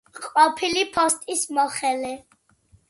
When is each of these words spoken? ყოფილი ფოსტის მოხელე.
ყოფილი 0.21 0.85
ფოსტის 0.95 1.47
მოხელე. 1.59 2.15